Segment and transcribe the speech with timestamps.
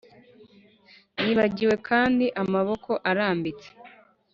[1.21, 3.67] Nibagiwe kandi amaboko arambitse